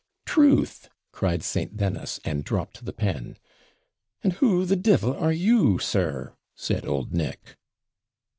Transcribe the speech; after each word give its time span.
'TRUTH!' 0.25 0.89
cried 1.11 1.43
St. 1.43 1.77
Dennis, 1.77 2.19
and 2.25 2.43
dropped 2.43 2.83
the 2.85 2.91
pen. 2.91 3.37
'And 4.23 4.33
who 4.33 4.65
the 4.65 4.75
devil 4.75 5.15
are 5.15 5.31
you, 5.31 5.77
sir?' 5.77 6.33
said 6.55 6.87
old 6.87 7.13
Nick. 7.13 7.55